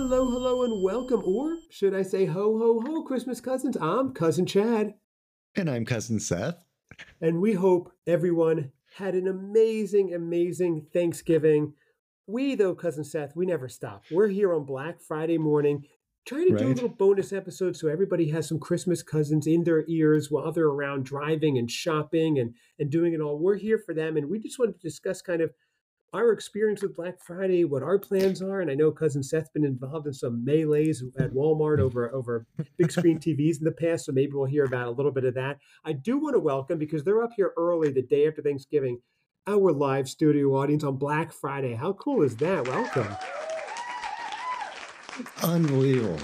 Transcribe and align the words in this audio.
hello, 0.00 0.30
hello, 0.30 0.62
and 0.62 0.82
welcome. 0.82 1.20
Or 1.26 1.58
should 1.68 1.94
I 1.94 2.00
say 2.00 2.24
ho, 2.24 2.56
ho, 2.56 2.80
ho, 2.80 3.02
Christmas 3.02 3.38
cousins? 3.38 3.76
I'm 3.78 4.14
Cousin 4.14 4.46
Chad. 4.46 4.94
And 5.54 5.68
I'm 5.68 5.84
Cousin 5.84 6.18
Seth. 6.18 6.64
And 7.20 7.42
we 7.42 7.52
hope 7.52 7.92
everyone 8.06 8.72
had 8.96 9.14
an 9.14 9.28
amazing, 9.28 10.14
amazing 10.14 10.86
Thanksgiving. 10.94 11.74
We, 12.26 12.54
though, 12.54 12.74
Cousin 12.74 13.04
Seth, 13.04 13.36
we 13.36 13.44
never 13.44 13.68
stop. 13.68 14.04
We're 14.10 14.28
here 14.28 14.54
on 14.54 14.64
Black 14.64 15.02
Friday 15.02 15.36
morning 15.36 15.84
trying 16.24 16.46
to 16.46 16.54
right. 16.54 16.60
do 16.60 16.68
a 16.68 16.72
little 16.72 16.88
bonus 16.88 17.34
episode 17.34 17.76
so 17.76 17.88
everybody 17.88 18.30
has 18.30 18.48
some 18.48 18.58
Christmas 18.58 19.02
cousins 19.02 19.46
in 19.46 19.64
their 19.64 19.84
ears 19.86 20.30
while 20.30 20.50
they're 20.50 20.64
around 20.64 21.04
driving 21.04 21.58
and 21.58 21.70
shopping 21.70 22.38
and, 22.38 22.54
and 22.78 22.88
doing 22.88 23.12
it 23.12 23.20
all. 23.20 23.38
We're 23.38 23.56
here 23.56 23.78
for 23.84 23.92
them. 23.92 24.16
And 24.16 24.30
we 24.30 24.38
just 24.38 24.58
wanted 24.58 24.80
to 24.80 24.88
discuss 24.88 25.20
kind 25.20 25.42
of 25.42 25.50
our 26.12 26.32
experience 26.32 26.82
with 26.82 26.96
Black 26.96 27.22
Friday, 27.24 27.64
what 27.64 27.82
our 27.82 27.98
plans 27.98 28.42
are, 28.42 28.60
and 28.60 28.70
I 28.70 28.74
know 28.74 28.90
cousin 28.90 29.22
Seth's 29.22 29.50
been 29.50 29.64
involved 29.64 30.06
in 30.06 30.12
some 30.12 30.44
melees 30.44 31.02
at 31.18 31.32
Walmart 31.32 31.78
mm. 31.78 31.80
over 31.80 32.12
over 32.12 32.46
big 32.78 32.90
screen 32.90 33.18
TVs 33.20 33.58
in 33.58 33.64
the 33.64 33.72
past, 33.72 34.06
so 34.06 34.12
maybe 34.12 34.32
we'll 34.32 34.46
hear 34.46 34.64
about 34.64 34.88
a 34.88 34.90
little 34.90 35.12
bit 35.12 35.24
of 35.24 35.34
that. 35.34 35.58
I 35.84 35.92
do 35.92 36.18
want 36.18 36.34
to 36.34 36.40
welcome 36.40 36.78
because 36.78 37.04
they're 37.04 37.22
up 37.22 37.30
here 37.36 37.52
early 37.56 37.92
the 37.92 38.02
day 38.02 38.26
after 38.26 38.42
Thanksgiving, 38.42 39.00
our 39.46 39.72
live 39.72 40.08
studio 40.08 40.56
audience 40.56 40.82
on 40.82 40.96
Black 40.96 41.32
Friday. 41.32 41.74
How 41.74 41.92
cool 41.92 42.22
is 42.22 42.36
that? 42.36 42.66
Welcome. 42.66 43.16
Unbelievable. 45.42 46.18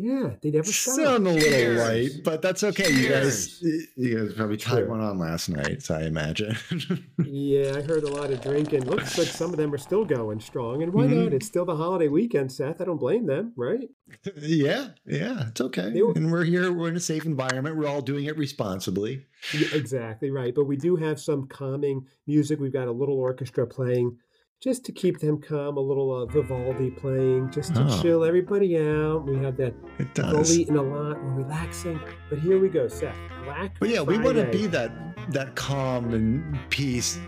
Yeah, 0.00 0.30
they 0.40 0.50
never 0.50 0.72
stop. 0.72 0.94
Sound 0.94 1.26
a 1.26 1.30
little 1.30 1.48
Cheers. 1.48 1.78
light, 1.78 2.24
but 2.24 2.40
that's 2.40 2.64
okay. 2.64 2.84
Cheers. 2.84 3.60
You 3.60 3.72
guys, 3.72 3.86
you 3.96 4.18
guys 4.18 4.34
probably 4.34 4.56
tied 4.56 4.78
sure. 4.78 4.88
one 4.88 5.00
on 5.00 5.18
last 5.18 5.50
night, 5.50 5.82
so 5.82 5.94
I 5.94 6.04
imagine. 6.04 6.56
yeah, 7.26 7.74
I 7.76 7.82
heard 7.82 8.04
a 8.04 8.10
lot 8.10 8.30
of 8.30 8.40
drinking. 8.40 8.84
Looks 8.84 9.18
like 9.18 9.28
some 9.28 9.50
of 9.50 9.58
them 9.58 9.74
are 9.74 9.78
still 9.78 10.06
going 10.06 10.40
strong, 10.40 10.82
and 10.82 10.94
why 10.94 11.04
mm-hmm. 11.04 11.24
not? 11.24 11.32
It's 11.34 11.46
still 11.46 11.66
the 11.66 11.76
holiday 11.76 12.08
weekend, 12.08 12.50
Seth. 12.50 12.80
I 12.80 12.84
don't 12.86 12.96
blame 12.96 13.26
them, 13.26 13.52
right? 13.56 13.90
Yeah, 14.36 14.88
yeah, 15.06 15.48
it's 15.48 15.60
okay. 15.60 16.00
Were, 16.00 16.12
and 16.12 16.32
we're 16.32 16.44
here. 16.44 16.72
We're 16.72 16.88
in 16.88 16.96
a 16.96 17.00
safe 17.00 17.26
environment. 17.26 17.76
We're 17.76 17.88
all 17.88 18.00
doing 18.02 18.24
it 18.24 18.38
responsibly. 18.38 19.26
Yeah, 19.52 19.68
exactly 19.74 20.30
right. 20.30 20.54
But 20.54 20.64
we 20.64 20.76
do 20.76 20.96
have 20.96 21.20
some 21.20 21.46
calming 21.46 22.06
music. 22.26 22.58
We've 22.58 22.72
got 22.72 22.88
a 22.88 22.92
little 22.92 23.18
orchestra 23.18 23.66
playing 23.66 24.16
just 24.60 24.84
to 24.84 24.92
keep 24.92 25.18
them 25.18 25.40
calm, 25.40 25.78
a 25.78 25.80
little 25.80 26.14
uh, 26.14 26.26
Vivaldi 26.26 26.90
playing, 26.90 27.50
just 27.50 27.74
to 27.74 27.86
oh. 27.88 28.02
chill 28.02 28.24
everybody 28.24 28.78
out. 28.78 29.24
We 29.24 29.38
have 29.38 29.56
that 29.56 29.74
full 30.14 30.50
eating 30.52 30.76
a 30.76 30.82
lot, 30.82 31.22
we're 31.22 31.42
relaxing. 31.42 31.98
But 32.28 32.40
here 32.40 32.58
we 32.58 32.68
go, 32.68 32.86
Seth. 32.86 33.16
Black. 33.44 33.78
But 33.80 33.88
yeah, 33.88 34.04
Friday. 34.04 34.18
we 34.18 34.24
want 34.24 34.36
to 34.36 34.46
be 34.46 34.66
that 34.66 34.92
that 35.30 35.54
calm 35.54 36.12
and 36.12 36.58
peace 36.70 37.18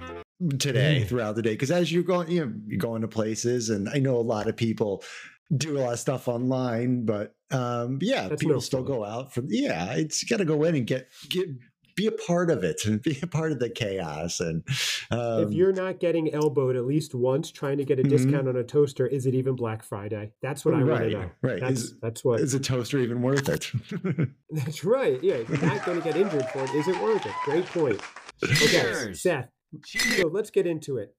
today 0.58 1.02
mm. 1.02 1.08
throughout 1.08 1.36
the 1.36 1.42
day 1.42 1.52
because 1.52 1.70
as 1.70 1.90
you're 1.90 2.02
going, 2.02 2.30
you 2.30 2.44
know, 2.44 2.52
you're 2.66 2.78
going 2.78 3.00
to 3.02 3.08
places, 3.08 3.70
and 3.70 3.88
I 3.88 3.98
know 3.98 4.16
a 4.16 4.18
lot 4.18 4.46
of 4.46 4.56
people 4.56 5.02
do 5.56 5.78
a 5.78 5.80
lot 5.80 5.92
of 5.94 5.98
stuff 5.98 6.28
online, 6.28 7.04
but 7.04 7.34
um, 7.50 7.98
yeah, 8.02 8.28
That's 8.28 8.40
people 8.40 8.56
no 8.56 8.60
still 8.60 8.82
go 8.82 9.04
out 9.04 9.32
for 9.32 9.42
yeah. 9.48 9.94
it's 9.94 10.24
got 10.24 10.38
to 10.38 10.44
go 10.44 10.64
in 10.64 10.74
and 10.74 10.86
get 10.86 11.08
get 11.30 11.48
be 11.94 12.06
a 12.06 12.12
part 12.12 12.50
of 12.50 12.64
it 12.64 12.84
and 12.84 13.00
be 13.02 13.18
a 13.22 13.26
part 13.26 13.52
of 13.52 13.58
the 13.58 13.70
chaos. 13.70 14.40
And 14.40 14.62
um, 15.10 15.44
if 15.44 15.52
you're 15.52 15.72
not 15.72 16.00
getting 16.00 16.32
elbowed 16.32 16.76
at 16.76 16.84
least 16.84 17.14
once 17.14 17.50
trying 17.50 17.78
to 17.78 17.84
get 17.84 17.98
a 17.98 18.02
mm-hmm. 18.02 18.10
discount 18.10 18.48
on 18.48 18.56
a 18.56 18.64
toaster, 18.64 19.06
is 19.06 19.26
it 19.26 19.34
even 19.34 19.54
Black 19.54 19.82
Friday? 19.82 20.32
That's 20.42 20.64
what 20.64 20.74
I 20.74 20.78
right, 20.78 20.88
want 20.88 21.02
to 21.04 21.10
know. 21.10 21.30
Right. 21.42 21.60
That's, 21.60 21.80
is, 21.80 22.00
that's 22.00 22.24
what 22.24 22.40
is 22.40 22.54
a 22.54 22.60
toaster 22.60 22.98
even 22.98 23.22
worth 23.22 23.48
it? 23.48 23.70
that's 24.50 24.84
right. 24.84 25.22
Yeah. 25.22 25.34
If 25.34 25.48
you're 25.48 25.62
not 25.62 25.84
going 25.84 26.00
to 26.00 26.04
get 26.04 26.16
injured 26.16 26.46
for 26.48 26.64
it, 26.64 26.70
is 26.70 26.88
it 26.88 27.00
worth 27.02 27.24
it? 27.26 27.32
Great 27.44 27.66
point. 27.66 28.00
Okay, 28.44 29.12
Seth. 29.14 29.48
Cheers. 29.84 30.16
So 30.20 30.28
let's 30.28 30.50
get 30.50 30.66
into 30.66 30.98
it. 30.98 31.14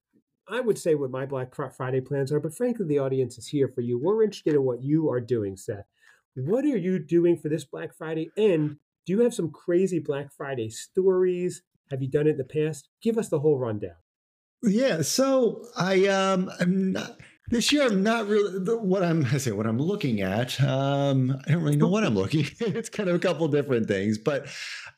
I 0.48 0.60
would 0.60 0.78
say 0.78 0.94
what 0.94 1.10
my 1.10 1.24
Black 1.24 1.54
Friday 1.74 2.02
plans 2.02 2.30
are, 2.30 2.38
but 2.38 2.54
frankly, 2.54 2.86
the 2.86 2.98
audience 2.98 3.38
is 3.38 3.48
here 3.48 3.68
for 3.68 3.80
you. 3.80 3.98
We're 3.98 4.22
interested 4.22 4.54
in 4.54 4.62
what 4.62 4.82
you 4.82 5.10
are 5.10 5.20
doing, 5.20 5.56
Seth. 5.56 5.86
What 6.36 6.64
are 6.64 6.76
you 6.76 6.98
doing 6.98 7.36
for 7.36 7.48
this 7.48 7.64
Black 7.64 7.94
Friday? 7.94 8.30
And 8.36 8.76
do 9.06 9.12
you 9.12 9.20
have 9.20 9.34
some 9.34 9.50
crazy 9.50 9.98
Black 9.98 10.32
Friday 10.32 10.68
stories? 10.70 11.62
Have 11.90 12.02
you 12.02 12.08
done 12.10 12.26
it 12.26 12.30
in 12.30 12.38
the 12.38 12.44
past? 12.44 12.88
Give 13.02 13.18
us 13.18 13.28
the 13.28 13.40
whole 13.40 13.58
rundown. 13.58 13.96
Yeah, 14.62 15.02
so 15.02 15.66
I 15.76 16.06
um 16.06 16.50
I'm 16.58 16.92
not 16.92 17.18
this 17.48 17.70
year 17.70 17.86
I'm 17.86 18.02
not 18.02 18.26
really 18.26 18.58
what 18.76 19.02
I'm 19.02 19.26
I 19.26 19.36
say 19.36 19.52
what 19.52 19.66
I'm 19.66 19.78
looking 19.78 20.22
at. 20.22 20.58
Um, 20.62 21.38
I 21.46 21.52
don't 21.52 21.62
really 21.62 21.76
know 21.76 21.88
what 21.88 22.02
I'm 22.02 22.14
looking. 22.14 22.46
it's 22.60 22.88
kind 22.88 23.10
of 23.10 23.14
a 23.14 23.18
couple 23.18 23.46
different 23.48 23.86
things, 23.86 24.16
but 24.16 24.46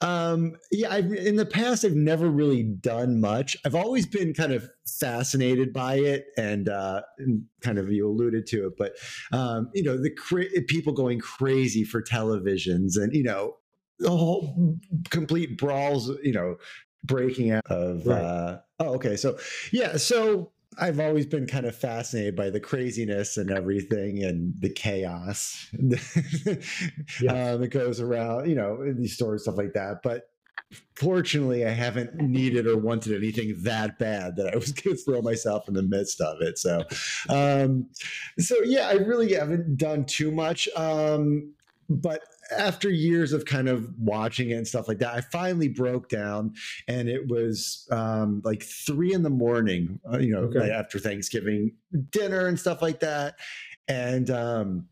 um, 0.00 0.54
yeah, 0.70 0.92
I've, 0.92 1.12
in 1.12 1.34
the 1.34 1.46
past 1.46 1.84
I've 1.84 1.96
never 1.96 2.28
really 2.28 2.62
done 2.62 3.20
much. 3.20 3.56
I've 3.64 3.74
always 3.74 4.06
been 4.06 4.32
kind 4.34 4.52
of 4.52 4.68
fascinated 4.86 5.72
by 5.72 5.96
it, 5.96 6.26
and, 6.36 6.68
uh, 6.68 7.02
and 7.18 7.44
kind 7.62 7.78
of 7.78 7.90
you 7.90 8.08
alluded 8.08 8.46
to 8.48 8.66
it, 8.68 8.74
but 8.78 8.92
um, 9.32 9.70
you 9.74 9.82
know 9.82 10.00
the 10.00 10.10
cra- 10.10 10.44
people 10.68 10.92
going 10.92 11.18
crazy 11.18 11.82
for 11.82 12.00
televisions, 12.00 12.96
and 12.96 13.12
you 13.12 13.24
know 13.24 13.56
the 13.98 14.10
whole 14.10 14.78
complete 15.10 15.58
brawls, 15.58 16.10
you 16.22 16.32
know, 16.32 16.56
breaking 17.04 17.50
out 17.52 17.66
of. 17.66 18.06
Right. 18.06 18.20
Uh, 18.20 18.60
oh, 18.80 18.94
okay. 18.94 19.16
So 19.16 19.38
yeah, 19.72 19.96
so 19.96 20.52
I've 20.78 21.00
always 21.00 21.26
been 21.26 21.46
kind 21.46 21.66
of 21.66 21.74
fascinated 21.74 22.36
by 22.36 22.50
the 22.50 22.60
craziness 22.60 23.36
and 23.36 23.50
everything 23.50 24.22
and 24.22 24.54
the 24.58 24.68
chaos 24.68 25.68
yeah. 27.20 27.52
um, 27.52 27.60
that 27.60 27.70
goes 27.70 28.00
around, 28.00 28.48
you 28.48 28.56
know, 28.56 28.82
in 28.82 29.00
these 29.00 29.14
stories, 29.14 29.42
stuff 29.42 29.56
like 29.56 29.72
that. 29.72 30.02
But 30.02 30.28
fortunately, 30.94 31.64
I 31.64 31.70
haven't 31.70 32.16
needed 32.16 32.66
or 32.66 32.76
wanted 32.76 33.16
anything 33.16 33.54
that 33.62 33.98
bad 33.98 34.36
that 34.36 34.52
I 34.52 34.56
was 34.56 34.72
going 34.72 34.96
to 34.96 35.02
throw 35.02 35.22
myself 35.22 35.66
in 35.68 35.74
the 35.74 35.82
midst 35.82 36.20
of 36.20 36.42
it. 36.42 36.58
So, 36.58 36.82
um, 37.28 37.88
so 38.38 38.56
yeah, 38.64 38.88
I 38.88 38.94
really 38.94 39.32
haven't 39.32 39.76
done 39.78 40.04
too 40.04 40.30
much. 40.30 40.68
Um, 40.76 41.54
but 41.88 42.22
after 42.56 42.90
years 42.90 43.32
of 43.32 43.44
kind 43.44 43.68
of 43.68 43.88
watching 43.98 44.50
it 44.50 44.54
and 44.54 44.66
stuff 44.66 44.88
like 44.88 44.98
that, 44.98 45.14
I 45.14 45.20
finally 45.20 45.68
broke 45.68 46.08
down, 46.08 46.54
and 46.88 47.08
it 47.08 47.28
was 47.28 47.86
um, 47.90 48.42
like 48.44 48.62
three 48.62 49.12
in 49.12 49.22
the 49.22 49.30
morning, 49.30 50.00
uh, 50.10 50.18
you 50.18 50.32
know, 50.32 50.42
okay. 50.42 50.60
right 50.60 50.70
after 50.70 50.98
Thanksgiving 50.98 51.72
dinner 52.10 52.46
and 52.46 52.58
stuff 52.58 52.82
like 52.82 53.00
that, 53.00 53.36
and 53.88 54.30
um, 54.30 54.86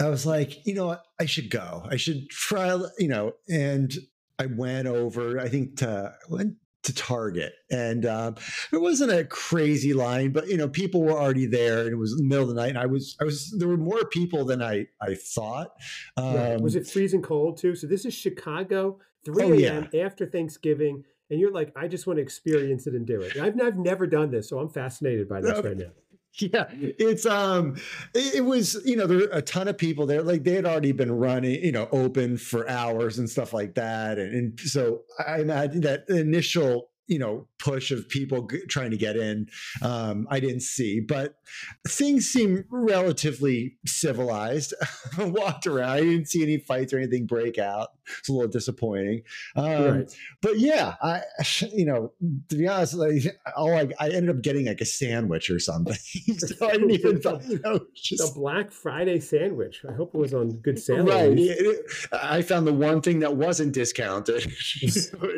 I 0.00 0.08
was 0.08 0.26
like, 0.26 0.66
you 0.66 0.74
know 0.74 0.86
what, 0.86 1.04
I 1.20 1.26
should 1.26 1.50
go. 1.50 1.86
I 1.88 1.96
should 1.96 2.28
try, 2.30 2.76
you 2.98 3.08
know, 3.08 3.32
and 3.48 3.92
I 4.38 4.46
went 4.46 4.88
over, 4.88 5.38
I 5.38 5.48
think 5.48 5.76
to 5.78 6.14
went 6.28 6.54
to 6.84 6.94
Target. 6.94 7.52
And 7.70 8.06
um, 8.06 8.36
it 8.72 8.80
wasn't 8.80 9.12
a 9.12 9.24
crazy 9.24 9.92
line, 9.92 10.30
but 10.32 10.48
you 10.48 10.56
know, 10.56 10.68
people 10.68 11.02
were 11.02 11.12
already 11.12 11.46
there, 11.46 11.80
and 11.80 11.90
it 11.90 11.96
was 11.96 12.14
the 12.16 12.22
middle 12.22 12.48
of 12.48 12.48
the 12.48 12.54
night. 12.54 12.70
And 12.70 12.78
I 12.78 12.86
was, 12.86 13.16
I 13.20 13.24
was, 13.24 13.54
there 13.58 13.68
were 13.68 13.76
more 13.76 14.04
people 14.06 14.44
than 14.44 14.62
I, 14.62 14.86
I 15.00 15.14
thought. 15.14 15.72
Um, 16.16 16.34
right. 16.34 16.60
Was 16.60 16.76
it 16.76 16.86
freezing 16.86 17.22
cold 17.22 17.58
too? 17.58 17.74
So 17.74 17.86
this 17.86 18.04
is 18.04 18.14
Chicago, 18.14 18.98
three 19.24 19.44
oh, 19.44 19.52
a.m. 19.52 19.88
Yeah. 19.92 20.04
after 20.04 20.26
Thanksgiving, 20.26 21.04
and 21.30 21.40
you're 21.40 21.52
like, 21.52 21.72
I 21.76 21.88
just 21.88 22.06
want 22.06 22.18
to 22.18 22.22
experience 22.22 22.86
it 22.86 22.94
and 22.94 23.06
do 23.06 23.20
it. 23.22 23.36
I've, 23.36 23.60
I've 23.60 23.78
never 23.78 24.06
done 24.06 24.30
this, 24.30 24.48
so 24.48 24.58
I'm 24.58 24.68
fascinated 24.68 25.28
by 25.28 25.40
this 25.40 25.58
right 25.64 25.76
now. 25.76 25.90
Yeah, 26.40 26.64
it's 26.72 27.26
um, 27.26 27.76
it, 28.12 28.44
was 28.44 28.80
you 28.84 28.96
know 28.96 29.06
there 29.06 29.18
were 29.18 29.28
a 29.30 29.40
ton 29.40 29.68
of 29.68 29.78
people 29.78 30.04
there. 30.04 30.20
Like 30.20 30.42
they 30.42 30.54
had 30.54 30.66
already 30.66 30.90
been 30.90 31.12
running, 31.12 31.62
you 31.64 31.70
know, 31.70 31.88
open 31.92 32.38
for 32.38 32.68
hours 32.68 33.18
and 33.18 33.30
stuff 33.30 33.52
like 33.52 33.74
that, 33.76 34.18
and, 34.18 34.34
and 34.34 34.60
so 34.60 35.02
I 35.24 35.38
imagine 35.38 35.82
that 35.82 36.08
initial 36.08 36.90
you 37.06 37.18
know 37.18 37.46
push 37.58 37.90
of 37.90 38.08
people 38.08 38.46
g- 38.46 38.64
trying 38.68 38.90
to 38.90 38.96
get 38.96 39.16
in 39.16 39.46
um, 39.82 40.26
i 40.30 40.40
didn't 40.40 40.62
see 40.62 41.00
but 41.00 41.36
things 41.86 42.26
seem 42.26 42.64
relatively 42.70 43.76
civilized. 43.86 44.74
Walked 45.18 45.66
around 45.66 45.90
i 45.90 46.00
didn't 46.00 46.28
see 46.28 46.42
any 46.42 46.58
fights 46.58 46.92
or 46.92 46.98
anything 46.98 47.26
break 47.26 47.58
out. 47.58 47.88
It's 48.18 48.28
a 48.28 48.32
little 48.32 48.50
disappointing. 48.50 49.22
Um, 49.56 49.84
right. 49.84 50.16
but 50.42 50.58
yeah 50.58 50.94
i 51.02 51.22
you 51.72 51.84
know 51.84 52.12
to 52.48 52.56
be 52.56 52.66
honest 52.66 52.94
like, 52.94 53.22
all 53.56 53.74
I, 53.74 53.88
I 54.00 54.10
ended 54.10 54.30
up 54.30 54.42
getting 54.42 54.66
like 54.66 54.80
a 54.80 54.86
sandwich 54.86 55.50
or 55.50 55.58
something. 55.58 55.96
So 56.38 56.68
i 56.68 56.72
didn't 56.72 56.90
even 56.90 57.20
you 57.48 57.60
know 57.64 57.80
just... 57.94 58.34
the 58.34 58.40
black 58.40 58.70
friday 58.70 59.20
sandwich. 59.20 59.82
I 59.88 59.92
hope 59.92 60.14
it 60.14 60.18
was 60.18 60.34
on 60.34 60.52
good 60.58 60.78
sale 60.78 61.04
right 61.04 61.30
it, 61.30 61.38
it, 61.38 61.90
i 62.12 62.42
found 62.42 62.66
the 62.66 62.72
one 62.72 63.00
thing 63.00 63.20
that 63.20 63.36
wasn't 63.36 63.72
discounted. 63.72 64.50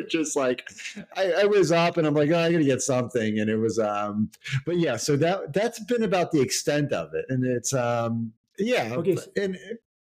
Just 0.09 0.35
like 0.35 0.69
I, 1.15 1.31
I 1.41 1.43
was 1.45 1.56
up 1.71 1.97
and 1.97 2.07
i'm 2.07 2.13
like 2.13 2.29
oh, 2.31 2.39
i 2.39 2.51
gotta 2.51 2.63
get 2.63 2.81
something 2.81 3.39
and 3.39 3.49
it 3.49 3.57
was 3.57 3.79
um 3.79 4.29
but 4.65 4.77
yeah 4.77 4.95
so 4.95 5.15
that 5.15 5.53
that's 5.53 5.79
been 5.85 6.03
about 6.03 6.31
the 6.31 6.41
extent 6.41 6.91
of 6.93 7.13
it 7.13 7.25
and 7.29 7.45
it's 7.45 7.73
um 7.73 8.31
yeah 8.57 8.93
okay 8.93 9.17
and 9.35 9.57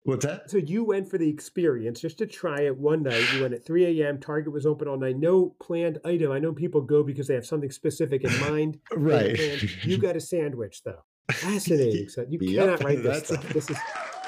What's 0.03 0.25
that? 0.25 0.49
So 0.49 0.57
you 0.57 0.83
went 0.83 1.07
for 1.07 1.19
the 1.19 1.29
experience 1.29 2.01
just 2.01 2.17
to 2.17 2.25
try 2.25 2.61
it 2.61 2.75
one 2.75 3.03
night. 3.03 3.23
You 3.33 3.41
went 3.41 3.53
at 3.53 3.63
3 3.63 4.01
a.m. 4.01 4.19
Target 4.19 4.51
was 4.51 4.65
open 4.65 4.87
all 4.87 4.97
night. 4.97 5.17
No 5.17 5.55
planned 5.61 5.99
item. 6.03 6.31
I 6.31 6.39
know 6.39 6.53
people 6.53 6.81
go 6.81 7.03
because 7.03 7.27
they 7.27 7.35
have 7.35 7.45
something 7.45 7.69
specific 7.69 8.23
in 8.23 8.39
mind. 8.39 8.79
right. 8.91 9.37
You 9.85 9.99
got 9.99 10.15
a 10.15 10.19
sandwich 10.19 10.81
though. 10.83 11.03
Fascinating. 11.31 12.09
So 12.09 12.25
you 12.27 12.39
yep, 12.41 12.65
cannot 12.65 12.83
write 12.83 13.03
this 13.03 13.25
stuff. 13.25 13.47
This 13.49 13.69
is 13.69 13.77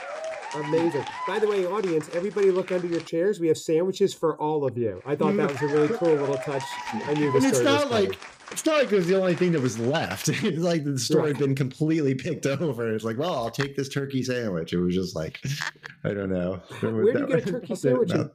amazing. 0.55 1.05
By 1.27 1.39
the 1.39 1.47
way, 1.47 1.65
audience, 1.65 2.09
everybody 2.13 2.51
look 2.51 2.71
under 2.71 2.87
your 2.87 3.01
chairs. 3.01 3.39
We 3.39 3.47
have 3.47 3.57
sandwiches 3.57 4.13
for 4.13 4.35
all 4.37 4.65
of 4.65 4.77
you. 4.77 5.01
I 5.05 5.15
thought 5.15 5.35
that 5.37 5.51
was 5.51 5.61
a 5.61 5.67
really 5.67 5.89
cool 5.89 6.13
little 6.13 6.37
touch. 6.37 6.63
I 6.93 7.13
knew 7.13 7.31
this. 7.31 7.43
And 7.43 7.53
it's 7.53 7.63
not 7.63 7.91
like 7.91 8.17
it's 8.53 8.65
not 8.65 8.77
like 8.77 8.91
it 8.91 8.95
was 8.95 9.07
the 9.07 9.19
only 9.19 9.35
thing 9.35 9.51
that 9.53 9.61
was 9.61 9.79
left. 9.79 10.29
It's 10.43 10.59
like 10.59 10.83
the 10.83 10.99
store 10.99 11.27
had 11.27 11.39
been 11.39 11.55
completely 11.55 12.13
picked 12.13 12.45
over. 12.61 12.93
It's 12.93 13.03
like, 13.03 13.17
well, 13.17 13.33
I'll 13.33 13.49
take 13.49 13.75
this 13.75 13.89
turkey 13.89 14.21
sandwich. 14.23 14.73
It 14.73 14.79
was 14.79 14.93
just 14.93 15.15
like, 15.15 15.39
I 16.03 16.13
don't 16.13 16.29
know. 16.29 16.61
Where 16.81 17.13
do 17.13 17.19
you 17.19 17.27
get 17.27 17.47
a 17.47 17.51
turkey 17.51 17.75
sandwich? 17.75 18.11
In, 18.11 18.29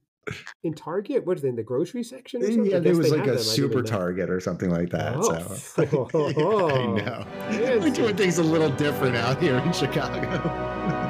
in 0.64 0.75
Target? 0.75 1.25
What 1.25 1.38
is 1.38 1.44
it 1.44 1.49
in 1.49 1.56
the 1.56 1.62
grocery 1.62 2.03
section? 2.03 2.43
Or 2.43 2.47
mm, 2.47 2.55
something? 2.55 2.71
Yeah, 2.71 2.79
there 2.81 2.97
was 2.97 3.11
like 3.11 3.26
a 3.26 3.38
super 3.38 3.82
Target 3.82 4.31
or 4.31 4.41
something 4.41 4.71
like 4.71 4.91
that. 4.91 5.17
Oh. 5.17 5.55
So 5.55 5.82
I 6.12 6.87
know 6.87 7.79
we're 7.81 7.91
doing 7.91 8.17
things 8.17 8.38
a 8.38 8.43
little 8.43 8.71
different 8.71 9.17
out 9.17 9.41
here 9.41 9.59
in 9.59 9.73
Chicago. 9.73 11.08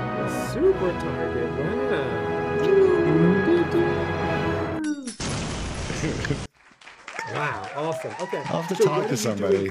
Super 0.58 0.93
Target. 0.99 1.50
Wow. 6.10 6.34
Wow, 7.32 7.69
awesome. 7.76 8.12
Okay. 8.20 8.38
I'll 8.38 8.62
have 8.62 8.69
to 8.69 8.75
so 8.75 8.84
talk 8.84 9.06
to 9.08 9.16
somebody. 9.16 9.70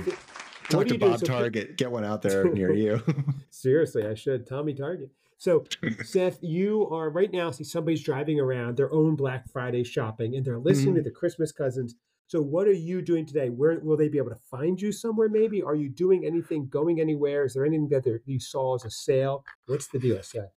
Talk 0.70 0.88
to 0.88 0.98
Bob 0.98 1.22
Target. 1.24 1.76
Get 1.76 1.92
one 1.92 2.06
out 2.06 2.22
there 2.22 2.44
near 2.54 2.72
you. 2.72 3.02
Seriously, 3.50 4.06
I 4.06 4.14
should. 4.14 4.48
Tommy 4.48 4.74
Target. 4.74 5.10
So, 5.38 5.66
Seth, 6.06 6.38
you 6.42 6.88
are 6.90 7.10
right 7.10 7.34
now. 7.34 7.52
See, 7.52 7.66
somebody's 7.66 8.04
driving 8.04 8.40
around 8.40 8.78
their 8.78 8.94
own 8.94 9.16
Black 9.16 9.52
Friday 9.52 9.84
shopping, 9.84 10.36
and 10.36 10.46
they're 10.46 10.60
listening 10.60 10.90
mm-hmm. 10.90 11.04
to 11.04 11.10
the 11.10 11.12
Christmas 11.12 11.52
cousins. 11.52 11.96
So, 12.28 12.42
what 12.42 12.68
are 12.68 12.74
you 12.74 13.02
doing 13.02 13.26
today? 13.26 13.50
Where 13.50 13.80
will 13.80 13.98
they 13.98 14.08
be 14.08 14.20
able 14.20 14.30
to 14.30 14.40
find 14.50 14.80
you 14.80 14.94
somewhere? 14.94 15.28
Maybe 15.28 15.62
are 15.64 15.76
you 15.76 15.90
doing 15.90 16.24
anything? 16.24 16.68
Going 16.68 17.02
anywhere? 17.02 17.44
Is 17.44 17.56
there 17.56 17.66
anything 17.66 17.90
that 17.90 18.22
you 18.26 18.40
saw 18.40 18.76
as 18.76 18.86
a 18.86 18.92
sale? 18.92 19.44
What's 19.66 19.88
the 19.88 20.00
deal, 20.00 20.22
Seth? 20.22 20.57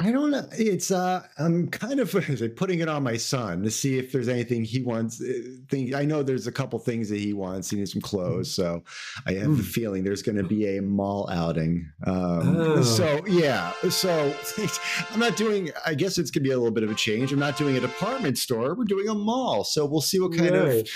I 0.00 0.10
don't 0.10 0.32
know. 0.32 0.44
It's 0.52 0.90
uh, 0.90 1.22
I'm 1.38 1.68
kind 1.68 2.00
of 2.00 2.10
putting 2.56 2.80
it 2.80 2.88
on 2.88 3.04
my 3.04 3.16
son 3.16 3.62
to 3.62 3.70
see 3.70 3.96
if 3.96 4.10
there's 4.10 4.28
anything 4.28 4.64
he 4.64 4.82
wants. 4.82 5.22
Uh, 5.22 5.32
think 5.70 5.94
I 5.94 6.04
know 6.04 6.24
there's 6.24 6.48
a 6.48 6.52
couple 6.52 6.80
things 6.80 7.08
that 7.10 7.20
he 7.20 7.32
wants. 7.32 7.70
He 7.70 7.76
needs 7.76 7.92
some 7.92 8.02
clothes, 8.02 8.48
mm. 8.48 8.54
so 8.54 8.82
I 9.24 9.34
have 9.34 9.50
mm. 9.50 9.56
the 9.56 9.62
feeling 9.62 10.02
there's 10.02 10.22
going 10.22 10.36
to 10.36 10.42
be 10.42 10.76
a 10.76 10.82
mall 10.82 11.30
outing. 11.30 11.88
Um, 12.06 12.56
oh. 12.56 12.82
So 12.82 13.24
yeah, 13.26 13.72
so 13.88 14.34
I'm 15.12 15.20
not 15.20 15.36
doing. 15.36 15.70
I 15.86 15.94
guess 15.94 16.18
it's 16.18 16.32
going 16.32 16.42
to 16.42 16.48
be 16.48 16.52
a 16.52 16.58
little 16.58 16.74
bit 16.74 16.82
of 16.82 16.90
a 16.90 16.96
change. 16.96 17.32
I'm 17.32 17.38
not 17.38 17.56
doing 17.56 17.76
a 17.76 17.80
department 17.80 18.36
store. 18.36 18.74
We're 18.74 18.84
doing 18.84 19.08
a 19.08 19.14
mall. 19.14 19.62
So 19.62 19.86
we'll 19.86 20.00
see 20.00 20.18
what 20.18 20.36
kind 20.36 20.50
right. 20.50 20.80
of, 20.80 20.88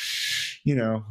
you 0.65 0.75
know, 0.75 1.05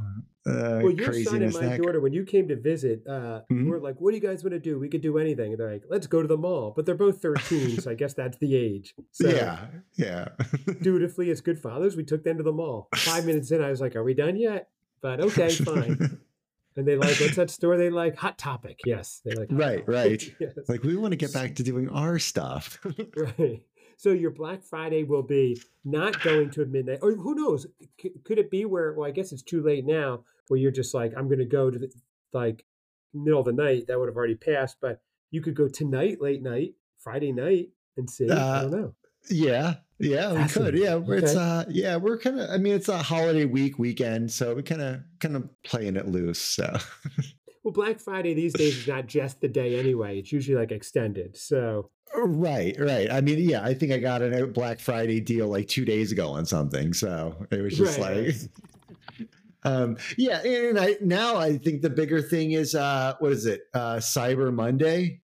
uh, 0.47 0.79
well, 0.81 0.91
your 0.91 1.13
son 1.23 1.41
and 1.41 1.53
my 1.53 1.77
daughter, 1.77 1.99
when 1.99 2.13
you 2.13 2.23
came 2.23 2.47
to 2.47 2.55
visit, 2.55 3.03
uh, 3.07 3.41
mm-hmm. 3.51 3.69
we're 3.69 3.79
like, 3.79 3.99
"What 3.99 4.11
do 4.11 4.17
you 4.17 4.21
guys 4.21 4.43
want 4.43 4.53
to 4.53 4.59
do? 4.59 4.79
We 4.79 4.87
could 4.87 5.01
do 5.01 5.17
anything." 5.17 5.51
And 5.51 5.59
they're 5.59 5.71
like, 5.71 5.83
"Let's 5.89 6.07
go 6.07 6.21
to 6.21 6.27
the 6.27 6.37
mall." 6.37 6.73
But 6.75 6.85
they're 6.85 6.95
both 6.95 7.21
thirteen, 7.21 7.81
so 7.81 7.91
I 7.91 7.95
guess 7.95 8.13
that's 8.13 8.37
the 8.37 8.55
age. 8.55 8.93
So, 9.11 9.29
yeah, 9.29 9.65
yeah. 9.95 10.27
dutifully, 10.81 11.31
as 11.31 11.41
good 11.41 11.59
fathers, 11.59 11.95
we 11.95 12.03
took 12.03 12.23
them 12.23 12.37
to 12.37 12.43
the 12.43 12.51
mall. 12.51 12.87
Five 12.95 13.25
minutes 13.25 13.49
in, 13.49 13.63
I 13.63 13.69
was 13.69 13.81
like, 13.81 13.95
"Are 13.95 14.03
we 14.03 14.13
done 14.13 14.35
yet?" 14.35 14.69
But 15.01 15.19
okay, 15.21 15.49
fine. 15.49 16.19
and 16.75 16.87
they 16.87 16.95
like, 16.95 17.19
what's 17.19 17.35
that 17.35 17.49
store 17.49 17.77
they 17.77 17.89
like? 17.89 18.15
Hot 18.17 18.37
Topic. 18.37 18.79
Yes, 18.85 19.21
they 19.25 19.33
like. 19.33 19.47
right, 19.51 19.79
Topic. 19.79 19.87
right. 19.87 20.35
yes. 20.39 20.53
Like 20.67 20.83
we 20.83 20.95
want 20.95 21.13
to 21.13 21.15
get 21.15 21.33
back 21.33 21.55
to 21.55 21.63
doing 21.63 21.89
our 21.89 22.19
stuff. 22.19 22.79
right. 23.15 23.63
So 23.97 24.11
your 24.11 24.29
Black 24.29 24.61
Friday 24.61 25.03
will 25.03 25.23
be 25.23 25.59
not 25.83 26.21
going 26.21 26.51
to 26.51 26.61
a 26.61 26.65
midnight, 26.67 26.99
or 27.01 27.13
who 27.13 27.33
knows? 27.33 27.65
C- 27.99 28.13
could 28.23 28.37
it 28.37 28.51
be 28.51 28.63
where? 28.63 28.93
Well, 28.93 29.07
I 29.07 29.11
guess 29.11 29.31
it's 29.31 29.41
too 29.41 29.63
late 29.63 29.85
now 29.85 30.23
where 30.47 30.59
you're 30.59 30.71
just 30.71 30.93
like, 30.93 31.13
I'm 31.17 31.27
going 31.27 31.39
to 31.39 31.45
go 31.45 31.71
to 31.71 31.79
the 31.79 31.91
like 32.31 32.63
middle 33.11 33.39
of 33.39 33.47
the 33.47 33.53
night. 33.53 33.87
That 33.87 33.99
would 33.99 34.07
have 34.07 34.15
already 34.15 34.35
passed, 34.35 34.77
but 34.79 35.01
you 35.31 35.41
could 35.41 35.55
go 35.55 35.67
tonight, 35.67 36.21
late 36.21 36.43
night, 36.43 36.75
Friday 36.99 37.31
night, 37.31 37.69
and 37.97 38.07
see. 38.07 38.29
Uh, 38.29 38.59
I 38.59 38.61
don't 38.61 38.71
know. 38.71 38.93
Yeah, 39.31 39.75
yeah, 39.97 40.31
we 40.31 40.47
could. 40.47 40.77
Yeah, 40.77 40.93
okay. 40.93 41.17
it's 41.17 41.35
uh, 41.35 41.65
yeah, 41.67 41.95
we're 41.95 42.19
kind 42.19 42.39
of. 42.39 42.51
I 42.51 42.57
mean, 42.57 42.75
it's 42.75 42.89
a 42.89 42.99
holiday 42.99 43.45
week 43.45 43.79
weekend, 43.79 44.31
so 44.31 44.53
we 44.53 44.61
kind 44.61 44.81
of 44.81 45.01
kind 45.19 45.35
of 45.35 45.49
playing 45.63 45.95
it 45.95 46.07
loose. 46.07 46.39
So. 46.39 46.77
well, 47.63 47.73
Black 47.73 47.99
Friday 47.99 48.35
these 48.35 48.53
days 48.53 48.77
is 48.77 48.87
not 48.87 49.07
just 49.07 49.41
the 49.41 49.47
day 49.47 49.79
anyway. 49.79 50.19
It's 50.19 50.31
usually 50.31 50.55
like 50.55 50.71
extended. 50.71 51.35
So. 51.35 51.89
Right, 52.15 52.75
right. 52.79 53.11
I 53.11 53.21
mean, 53.21 53.39
yeah, 53.39 53.63
I 53.63 53.73
think 53.73 53.91
I 53.91 53.97
got 53.97 54.21
a 54.21 54.47
Black 54.47 54.79
Friday 54.79 55.19
deal 55.19 55.47
like 55.47 55.67
two 55.67 55.85
days 55.85 56.11
ago 56.11 56.29
on 56.29 56.45
something, 56.45 56.93
so 56.93 57.35
it 57.51 57.61
was 57.61 57.77
just 57.77 57.99
right. 57.99 58.27
like 58.27 59.29
um, 59.63 59.97
yeah, 60.17 60.41
and 60.41 60.79
I 60.79 60.97
now 61.01 61.37
I 61.37 61.57
think 61.57 61.81
the 61.81 61.89
bigger 61.89 62.21
thing 62.21 62.51
is 62.51 62.73
uh, 62.75 63.15
what 63.19 63.31
is 63.31 63.45
it? 63.45 63.61
Uh, 63.73 63.97
Cyber 63.97 64.53
Monday. 64.53 65.21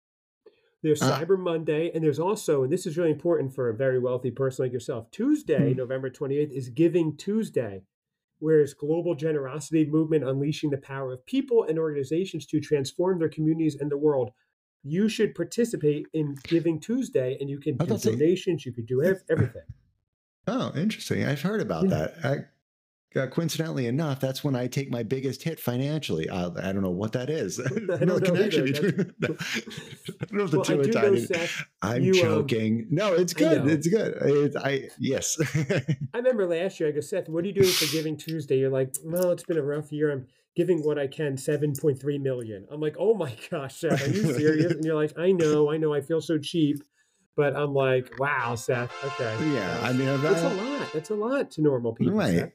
There's 0.84 1.02
uh, 1.02 1.18
Cyber 1.18 1.40
Monday, 1.40 1.92
and 1.96 2.04
there's 2.04 2.20
also, 2.20 2.64
and 2.64 2.72
this 2.72 2.86
is 2.86 2.98
really 2.98 3.12
important 3.12 3.56
for 3.56 3.70
a 3.70 3.74
very 3.74 4.00
wealthy 4.00 4.32
person 4.32 4.66
like 4.66 4.74
yourself. 4.74 5.10
Tuesday, 5.12 5.72
hmm 5.72 5.78
November 5.78 6.10
28th, 6.10 6.52
is 6.52 6.68
Giving 6.70 7.16
Tuesday, 7.16 7.84
whereas 8.40 8.74
Global 8.74 9.16
Generosity 9.16 9.86
Movement 9.86 10.28
unleashing 10.28 10.72
the 10.72 10.78
power 10.78 11.14
of 11.14 11.26
people 11.26 11.64
and 11.64 11.80
organizations 11.80 12.46
to 12.48 12.60
transform 12.60 13.20
their 13.20 13.30
communities 13.30 13.78
and 13.80 13.90
the 13.90 13.98
world. 13.98 14.32
You 14.84 15.08
should 15.08 15.34
participate 15.34 16.08
in 16.14 16.36
Giving 16.44 16.80
Tuesday, 16.80 17.38
and 17.40 17.50
you 17.50 17.60
can 17.60 17.78
do 17.78 17.98
donations. 17.98 18.66
You 18.66 18.74
could 18.74 18.86
do 18.86 19.02
everything. 19.30 19.64
Oh, 20.46 20.74
interesting. 20.76 21.26
I've 21.26 21.42
heard 21.42 21.62
about 21.62 21.90
yeah. 21.90 22.10
that. 22.22 22.50
Uh, 23.16 23.28
coincidentally 23.28 23.86
enough, 23.86 24.20
that's 24.20 24.44
when 24.44 24.56
I 24.56 24.66
take 24.66 24.90
my 24.90 25.04
biggest 25.04 25.44
hit 25.44 25.60
financially. 25.60 26.28
Uh, 26.28 26.50
I 26.58 26.72
don't 26.72 26.82
know 26.82 26.90
what 26.90 27.12
that 27.12 27.30
is. 27.30 27.60
I 27.66 27.68
don't 27.68 28.08
know 28.08 28.20
the 28.20 28.26
connection 28.26 28.64
between. 28.66 29.14
I 29.22 29.28
don't 29.28 30.32
know 30.32 30.48
the 30.48 30.58
well, 30.58 30.66
two 30.66 30.84
do 30.84 30.92
know, 30.92 31.16
Seth, 31.18 31.66
I'm 31.82 32.02
you, 32.02 32.14
um, 32.14 32.20
joking. 32.20 32.82
Um, 32.82 32.88
no, 32.90 33.14
it's 33.14 33.34
good. 33.34 33.68
It's 33.68 33.88
good. 33.88 34.56
I 34.58 34.90
yes. 35.00 35.38
I 36.14 36.18
remember 36.18 36.48
last 36.48 36.80
year. 36.80 36.90
I 36.90 36.92
go, 36.92 37.02
Seth, 37.02 37.30
what 37.30 37.44
are 37.44 37.48
you 37.48 37.54
doing 37.54 37.70
for 37.70 37.92
Giving 37.92 38.18
Tuesday? 38.18 38.58
You're 38.58 38.72
like, 38.72 38.96
well, 39.04 39.32
it's 39.32 39.44
been 39.44 39.58
a 39.58 39.64
rough 39.64 39.92
year. 39.92 40.12
I'm 40.12 40.26
giving 40.56 40.80
what 40.84 40.98
I 40.98 41.08
can, 41.08 41.38
seven 41.38 41.74
point 41.74 42.00
three 42.00 42.18
million. 42.18 42.66
I'm 42.72 42.82
like, 42.82 42.96
oh 42.98 43.14
my 43.14 43.36
gosh, 43.52 43.78
Seth, 43.78 44.08
are 44.08 44.12
you 44.12 44.34
serious? 44.34 44.72
and 44.72 44.84
you're 44.84 44.96
like, 44.96 45.18
I 45.18 45.32
know, 45.32 45.72
I 45.72 45.78
know, 45.78 45.94
I 45.94 46.02
feel 46.02 46.22
so 46.22 46.38
cheap. 46.38 46.84
But 47.36 47.56
I'm 47.56 47.74
like, 47.74 48.20
wow, 48.20 48.54
Seth. 48.56 48.92
Okay. 49.04 49.54
Yeah, 49.54 49.80
I 49.82 49.92
mean, 49.94 50.22
that's 50.22 50.44
a 50.44 50.54
lot. 50.54 50.94
That's 50.94 51.10
a 51.10 51.16
lot 51.16 51.52
to 51.52 51.62
normal 51.62 51.94
people. 51.94 52.14
Right. 52.14 52.34
Seth. 52.34 52.52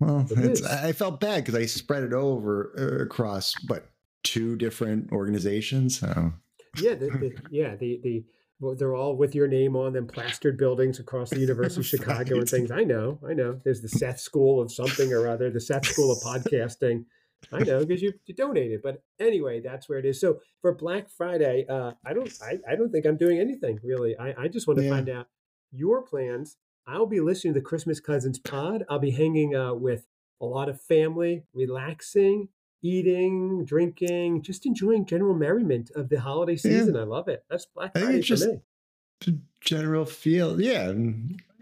Well, 0.00 0.26
I 0.68 0.92
felt 0.92 1.20
bad 1.20 1.44
because 1.44 1.54
I 1.54 1.66
spread 1.66 2.02
it 2.02 2.12
over 2.12 2.72
uh, 2.76 3.04
across, 3.04 3.54
but 3.66 3.90
two 4.22 4.56
different 4.56 5.12
organizations. 5.12 6.00
So. 6.00 6.32
Yeah, 6.76 6.94
the, 6.94 7.06
the, 7.06 7.36
yeah, 7.50 7.76
the 7.76 8.00
the 8.02 8.24
well, 8.60 8.74
they're 8.74 8.94
all 8.94 9.16
with 9.16 9.34
your 9.34 9.46
name 9.46 9.76
on 9.76 9.92
them, 9.92 10.06
plastered 10.06 10.56
buildings 10.56 10.98
across 10.98 11.30
the 11.30 11.38
University 11.48 11.80
of 11.80 11.86
Chicago 11.86 12.34
right. 12.34 12.40
and 12.40 12.48
things. 12.48 12.70
I 12.70 12.82
know, 12.84 13.18
I 13.28 13.34
know. 13.34 13.60
There's 13.64 13.82
the 13.82 13.88
Seth 13.88 14.20
School 14.20 14.60
of 14.60 14.72
something 14.72 15.12
or 15.12 15.28
other, 15.28 15.50
the 15.50 15.60
Seth 15.60 15.86
School 15.86 16.10
of 16.10 16.18
Podcasting. 16.22 17.04
I 17.52 17.58
know 17.58 17.84
because 17.84 18.00
you, 18.00 18.12
you 18.24 18.34
donated, 18.34 18.80
but 18.82 19.02
anyway, 19.20 19.60
that's 19.60 19.88
where 19.88 19.98
it 19.98 20.06
is. 20.06 20.18
So 20.18 20.38
for 20.62 20.74
Black 20.74 21.10
Friday, 21.10 21.66
uh, 21.68 21.92
I 22.06 22.14
don't, 22.14 22.32
I, 22.42 22.58
I 22.66 22.74
don't 22.74 22.90
think 22.90 23.04
I'm 23.04 23.18
doing 23.18 23.38
anything 23.38 23.78
really. 23.82 24.16
I, 24.18 24.34
I 24.44 24.48
just 24.48 24.66
want 24.66 24.78
to 24.78 24.84
yeah. 24.84 24.90
find 24.90 25.10
out 25.10 25.26
your 25.70 26.02
plans 26.02 26.56
I'll 26.86 27.06
be 27.06 27.20
listening 27.20 27.54
to 27.54 27.60
the 27.60 27.64
Christmas 27.64 28.00
Cousins 28.00 28.38
pod. 28.38 28.84
I'll 28.88 28.98
be 28.98 29.10
hanging 29.10 29.54
uh, 29.54 29.74
with 29.74 30.06
a 30.40 30.46
lot 30.46 30.68
of 30.68 30.80
family, 30.80 31.44
relaxing, 31.54 32.48
eating, 32.82 33.64
drinking, 33.64 34.42
just 34.42 34.66
enjoying 34.66 35.06
general 35.06 35.34
merriment 35.34 35.90
of 35.96 36.08
the 36.08 36.20
holiday 36.20 36.56
season. 36.56 36.94
Yeah. 36.94 37.00
I 37.00 37.04
love 37.04 37.28
it. 37.28 37.44
That's 37.48 37.66
Black 37.66 37.92
Friday 37.96 38.20
for 38.20 38.26
just 38.26 38.46
me. 38.46 39.38
General 39.60 40.04
feel, 40.04 40.60
yeah, 40.60 40.92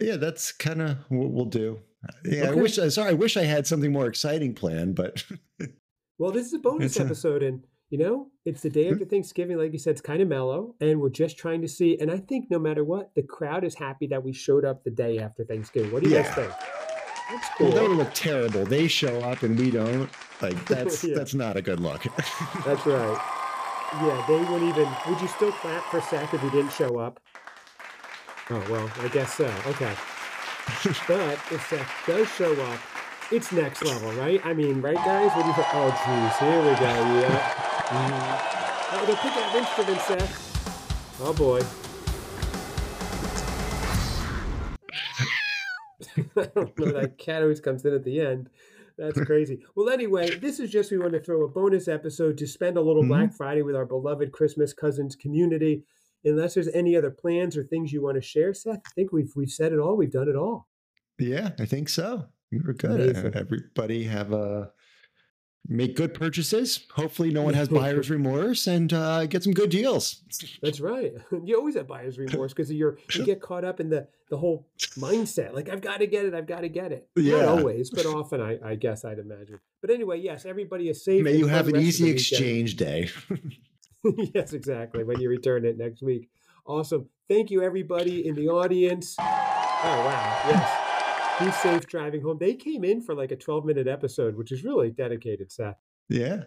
yeah. 0.01 0.17
That's 0.17 0.51
kind 0.51 0.83
of 0.83 0.99
what 1.09 1.31
we'll 1.31 1.45
do. 1.45 1.79
Yeah, 2.25 2.45
okay. 2.45 2.49
I 2.49 2.55
wish. 2.55 2.75
Sorry, 2.75 3.11
I 3.11 3.13
wish 3.13 3.37
I 3.37 3.45
had 3.45 3.67
something 3.67 3.93
more 3.93 4.09
exciting 4.09 4.55
planned, 4.55 4.97
but. 4.97 5.25
well, 6.19 6.33
this 6.33 6.47
is 6.47 6.55
a 6.55 6.59
bonus 6.59 6.99
episode, 6.99 7.45
and 7.45 7.63
you 7.93 7.99
know, 7.99 8.29
it's 8.47 8.63
the 8.63 8.71
day 8.71 8.85
mm-hmm. 8.85 8.95
after 8.95 9.05
Thanksgiving. 9.05 9.59
Like 9.59 9.71
you 9.75 9.79
said, 9.79 9.91
it's 9.91 10.01
kind 10.01 10.23
of 10.23 10.27
mellow, 10.27 10.75
and 10.81 10.99
we're 10.99 11.11
just 11.11 11.37
trying 11.37 11.61
to 11.61 11.69
see. 11.69 11.99
And 12.01 12.11
I 12.11 12.17
think 12.17 12.51
no 12.51 12.59
matter 12.59 12.83
what, 12.83 13.15
the 13.15 13.23
crowd 13.23 13.65
is 13.65 13.75
happy 13.75 14.07
that 14.07 14.25
we 14.25 14.33
showed 14.33 14.65
up 14.65 14.83
the 14.83 14.91
day 14.91 15.19
after 15.19 15.45
Thanksgiving. 15.45 15.93
What 15.93 16.03
do 16.03 16.09
you 16.09 16.17
yeah. 16.17 16.23
guys 16.23 16.35
think? 16.35 16.53
That's 17.31 17.49
cool. 17.59 17.69
Well, 17.69 17.77
that 17.77 17.89
would 17.91 17.99
look 17.99 18.15
terrible. 18.15 18.65
They 18.65 18.89
show 18.89 19.21
up 19.21 19.43
and 19.43 19.59
we 19.59 19.71
don't. 19.71 20.09
Like 20.41 20.65
that's 20.69 21.05
yeah. 21.05 21.15
that's 21.15 21.35
not 21.35 21.59
a 21.59 21.63
good 21.63 21.81
look. 21.81 22.03
that's 22.65 22.87
right. 22.87 23.21
Yeah, 24.01 24.25
they 24.27 24.39
wouldn't 24.39 24.71
even. 24.71 24.89
Would 25.11 25.21
you 25.21 25.29
still 25.29 25.53
clap 25.53 25.85
for 25.91 26.01
Seth 26.01 26.33
if 26.33 26.41
he 26.41 26.49
didn't 26.49 26.73
show 26.73 26.99
up? 26.99 27.21
Oh 28.49 28.65
well, 28.71 28.91
I 29.01 29.09
guess 29.09 29.35
so. 29.35 29.53
Okay. 29.67 29.95
but 31.07 31.39
if 31.51 31.67
Seth 31.69 31.91
does 32.07 32.27
show 32.31 32.53
up, 32.63 32.81
it's 33.33 33.51
next 33.51 33.83
level, 33.85 34.13
right? 34.13 34.45
I 34.45 34.53
mean, 34.53 34.83
right, 34.83 34.95
guys? 34.97 35.31
What 35.33 35.43
do 35.43 35.49
you 35.49 35.55
think? 35.55 35.67
Oh, 35.73 35.91
jeez, 35.91 36.39
here 36.39 36.59
we 36.59 36.75
go. 36.79 36.93
Yeah. 37.21 37.53
Mm. 37.89 38.53
Oh, 38.95 39.07
they'll 39.07 39.17
pick 39.17 39.33
up 39.33 39.55
instruments, 39.55 40.05
Seth. 40.05 41.19
Oh 41.21 41.33
boy. 41.33 41.61
I 46.37 46.47
don't 46.55 46.79
know 46.79 46.93
that 46.93 47.17
cat 47.17 47.43
always 47.43 47.61
comes 47.61 47.85
in 47.85 47.95
at 47.95 48.05
the 48.05 48.21
end. 48.21 48.51
That's 48.99 49.19
crazy. 49.23 49.65
Well, 49.75 49.89
anyway, 49.89 50.37
this 50.37 50.61
is 50.61 50.71
just 50.71 50.91
we 50.91 50.99
want 50.99 51.15
to 51.15 51.21
throw 51.21 51.43
a 51.45 51.49
bonus 51.49 51.89
episode 51.89 52.37
to 52.39 52.47
spend 52.47 52.77
a 52.77 52.83
little 52.83 53.03
mm-hmm. 53.03 53.13
Black 53.13 53.35
Friday 53.35 53.63
with 53.63 53.75
our 53.75 53.87
beloved 53.87 54.33
Christmas 54.33 54.75
Cousins 54.75 55.17
community. 55.17 55.85
Unless 56.25 56.55
there's 56.55 56.69
any 56.69 56.95
other 56.95 57.11
plans 57.11 57.57
or 57.57 57.65
things 57.65 57.93
you 57.93 58.03
want 58.03 58.17
to 58.17 58.21
share, 58.21 58.53
Seth, 58.53 58.83
I 58.87 58.91
think 58.95 59.11
we've 59.11 59.33
we've 59.35 59.51
said 59.51 59.73
it 59.73 59.79
all. 59.79 59.97
We've 59.97 60.13
done 60.13 60.29
it 60.29 60.37
all. 60.37 60.69
Yeah, 61.19 61.51
I 61.59 61.65
think 61.65 61.89
so. 61.89 62.27
We 62.53 62.61
were 62.61 62.75
good. 62.75 63.01
Amazing. 63.01 63.35
Everybody 63.35 64.05
have 64.05 64.33
a 64.33 64.71
make 65.67 65.97
good 65.97 66.13
purchases. 66.13 66.87
Hopefully, 66.93 67.31
no 67.31 67.43
one 67.43 67.55
has 67.55 67.69
buyer's 67.71 68.11
remorse 68.11 68.67
and 68.67 68.93
uh, 68.93 69.27
get 69.27 69.43
some 69.43 69.53
good 69.53 69.71
deals. 69.71 70.23
That's 70.63 70.81
right. 70.81 71.13
You 71.45 71.57
always 71.57 71.75
have 71.77 71.89
buyer's 71.89 72.19
remorse 72.19 72.53
because 72.53 72.71
you're 72.71 72.99
you 73.15 73.25
get 73.25 73.41
caught 73.41 73.65
up 73.65 73.81
in 73.81 73.89
the 73.89 74.07
the 74.29 74.37
whole 74.37 74.69
mindset. 74.99 75.55
Like 75.55 75.69
I've 75.69 75.81
got 75.81 75.99
to 75.99 76.07
get 76.07 76.27
it. 76.27 76.35
I've 76.35 76.47
got 76.47 76.61
to 76.61 76.69
get 76.69 76.93
it. 76.93 77.09
Yeah. 77.17 77.39
Not 77.39 77.49
always, 77.59 77.91
but 77.91 78.07
often. 78.07 78.41
I, 78.41 78.59
I 78.63 78.75
guess 78.75 79.05
I'd 79.05 79.19
imagine. 79.19 79.59
But 79.81 79.91
anyway, 79.91 80.21
yes. 80.21 80.45
Everybody 80.45 80.89
is 80.89 81.05
safe. 81.05 81.25
May 81.25 81.37
you 81.37 81.47
have 81.47 81.69
an 81.69 81.77
easy 81.77 82.11
exchange 82.11 82.77
day. 82.77 83.11
yes, 84.35 84.53
exactly. 84.53 85.05
When 85.05 85.21
you 85.21 85.29
return 85.29 85.65
it 85.65 85.79
next 85.79 86.03
week. 86.03 86.29
Awesome. 86.65 87.09
Thank 87.29 87.51
you, 87.51 87.63
everybody 87.63 88.27
in 88.27 88.35
the 88.37 88.49
audience. 88.49 89.17
Oh 89.19 89.25
wow. 89.83 90.43
Yes. 90.49 90.82
Be 91.41 91.51
safe 91.51 91.87
driving 91.87 92.23
home. 92.23 92.39
They 92.39 92.55
came 92.55 92.85
in 92.85 93.01
for 93.01 93.15
like 93.15 93.33
a 93.33 93.37
12 93.37 93.65
minute 93.65 93.87
episode, 93.87 94.37
which 94.37 94.53
is 94.53 94.65
really 94.65 94.91
dedicated, 94.91 95.51
Seth. 95.51 95.77
Yeah. 96.09 96.45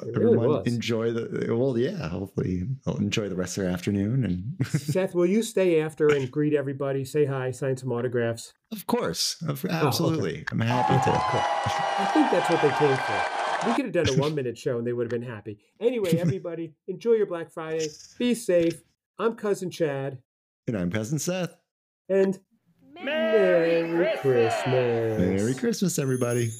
It 0.00 0.16
Everyone 0.16 0.38
really 0.38 0.62
enjoy 0.66 1.12
the 1.12 1.52
uh, 1.52 1.56
well, 1.56 1.76
yeah. 1.76 2.08
Hopefully, 2.08 2.62
they'll 2.84 2.96
enjoy 2.96 3.28
the 3.28 3.36
rest 3.36 3.58
of 3.58 3.64
their 3.64 3.72
afternoon. 3.72 4.24
And 4.24 4.66
Seth, 4.70 5.14
will 5.14 5.26
you 5.26 5.42
stay 5.42 5.80
after 5.80 6.08
and 6.08 6.30
greet 6.30 6.54
everybody? 6.54 7.04
Say 7.04 7.26
hi, 7.26 7.50
sign 7.50 7.76
some 7.76 7.92
autographs. 7.92 8.54
Of 8.72 8.86
course, 8.86 9.42
absolutely. 9.46 10.30
Oh, 10.30 10.40
okay. 10.40 10.44
I'm 10.52 10.60
happy 10.60 11.10
to. 11.10 11.12
I 11.12 12.10
think 12.14 12.30
that's 12.30 12.48
what 12.48 12.62
they 12.62 12.70
came 12.70 12.96
for. 12.96 13.68
We 13.68 13.74
could 13.74 13.84
have 13.84 13.92
done 13.92 14.08
a 14.08 14.20
one 14.20 14.34
minute 14.34 14.58
show 14.58 14.78
and 14.78 14.86
they 14.86 14.92
would 14.92 15.04
have 15.04 15.20
been 15.20 15.28
happy. 15.28 15.58
Anyway, 15.80 16.10
everybody, 16.18 16.74
enjoy 16.88 17.12
your 17.12 17.26
Black 17.26 17.52
Friday. 17.52 17.88
Be 18.18 18.34
safe. 18.34 18.82
I'm 19.18 19.34
cousin 19.34 19.70
Chad, 19.70 20.18
and 20.66 20.76
I'm 20.76 20.90
cousin 20.90 21.18
Seth. 21.18 21.54
And 22.08 22.38
Merry, 23.00 23.82
Merry 23.82 24.16
Christmas. 24.18 24.54
Christmas. 24.54 25.18
Merry 25.20 25.54
Christmas, 25.54 25.98
everybody. 25.98 26.52